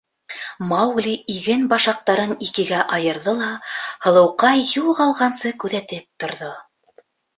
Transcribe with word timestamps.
Маугли 0.69 1.11
иген 1.33 1.67
башаҡтарын 1.73 2.33
икегә 2.47 2.79
айырҙы 2.97 3.35
ла 3.41 3.49
һылыуҡай 4.07 4.65
юғалғансы 4.81 5.53
күҙәтеп 5.65 6.09
торҙо. 6.25 6.51